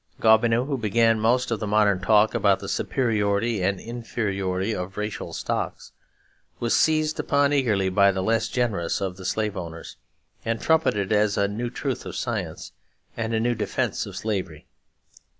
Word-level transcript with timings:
Gobineau, 0.19 0.65
who 0.65 0.79
began 0.79 1.19
most 1.19 1.51
of 1.51 1.59
the 1.59 1.67
modern 1.67 1.99
talk 2.01 2.33
about 2.33 2.57
the 2.59 2.67
superiority 2.67 3.61
and 3.61 3.79
inferiority 3.79 4.73
of 4.73 4.97
racial 4.97 5.31
stocks, 5.31 5.91
was 6.59 6.75
seized 6.75 7.19
upon 7.19 7.53
eagerly 7.53 7.87
by 7.87 8.11
the 8.11 8.23
less 8.23 8.47
generous 8.47 8.99
of 8.99 9.17
the 9.17 9.25
slave 9.25 9.55
owners 9.55 9.97
and 10.43 10.59
trumpeted 10.59 11.11
as 11.11 11.37
a 11.37 11.47
new 11.47 11.69
truth 11.69 12.07
of 12.07 12.15
science 12.15 12.71
and 13.15 13.35
a 13.35 13.39
new 13.39 13.53
defence 13.53 14.07
of 14.07 14.15
slavery. 14.15 14.65